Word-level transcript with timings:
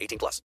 18 0.00 0.18
plus. 0.18 0.42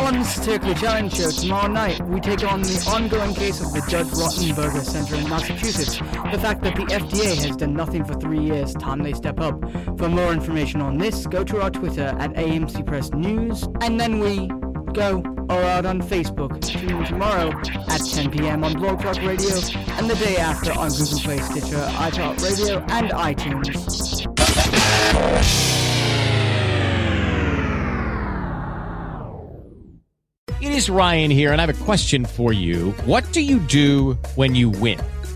On 0.00 0.24
Satirically 0.24 0.74
Challenge 0.74 1.14
Show 1.14 1.30
tomorrow 1.30 1.70
night, 1.70 2.00
we 2.08 2.20
take 2.20 2.42
on 2.44 2.62
the 2.62 2.84
ongoing 2.88 3.34
case 3.34 3.60
of 3.60 3.72
the 3.72 3.80
Judge 3.88 4.06
Rottenberger 4.06 4.82
Center 4.82 5.16
in 5.16 5.28
Massachusetts. 5.28 5.98
The 5.98 6.38
fact 6.38 6.62
that 6.62 6.74
the 6.74 6.84
FDA 6.84 7.36
has 7.46 7.56
done 7.56 7.74
nothing 7.74 8.04
for 8.04 8.14
three 8.14 8.40
years, 8.40 8.72
time 8.74 9.02
they 9.02 9.12
step 9.12 9.40
up. 9.40 9.60
For 9.98 10.08
more 10.08 10.32
information 10.32 10.80
on 10.80 10.96
this, 10.96 11.26
go 11.26 11.44
to 11.44 11.60
our 11.60 11.70
Twitter 11.70 12.16
at 12.18 12.32
AMC 12.32 12.86
Press 12.86 13.10
News, 13.12 13.68
and 13.82 14.00
then 14.00 14.20
we 14.20 14.50
go 14.92 15.22
or 15.48 15.62
out 15.62 15.86
on 15.86 16.00
Facebook. 16.00 16.60
Tune 16.60 16.90
in 16.90 17.04
tomorrow 17.04 17.50
at 17.88 18.00
10 18.00 18.30
p.m. 18.30 18.64
on 18.64 18.74
Blog 18.74 19.00
Talk 19.00 19.16
Radio, 19.22 19.54
and 19.98 20.08
the 20.08 20.16
day 20.16 20.36
after 20.36 20.72
on 20.72 20.90
Google 20.90 21.18
Play, 21.20 21.38
Stitcher, 21.38 21.76
iHeartRadio, 21.76 22.90
and 22.90 23.10
iTunes. 23.10 24.26
It 30.60 30.72
is 30.72 30.90
Ryan 30.90 31.30
here, 31.30 31.52
and 31.52 31.60
I 31.60 31.66
have 31.66 31.80
a 31.80 31.84
question 31.84 32.26
for 32.26 32.52
you. 32.52 32.90
What 33.06 33.32
do 33.32 33.40
you 33.40 33.58
do 33.60 34.18
when 34.34 34.54
you 34.54 34.68
win? 34.68 35.00